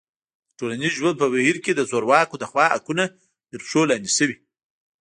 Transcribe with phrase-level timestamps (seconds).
[0.47, 3.03] د ټولنیز ژوند په بهیر کې د زورواکو لخوا حقونه
[3.49, 4.35] تر پښو لاندې شوي.